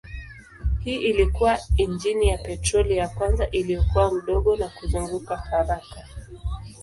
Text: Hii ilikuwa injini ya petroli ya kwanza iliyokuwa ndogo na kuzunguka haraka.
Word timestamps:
Hii 0.83 0.95
ilikuwa 0.95 1.59
injini 1.77 2.27
ya 2.27 2.37
petroli 2.37 2.97
ya 2.97 3.07
kwanza 3.07 3.49
iliyokuwa 3.49 4.11
ndogo 4.11 4.55
na 4.55 4.67
kuzunguka 4.69 5.35
haraka. 5.37 6.05